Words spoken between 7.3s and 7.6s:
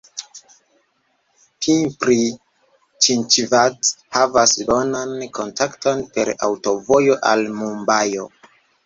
al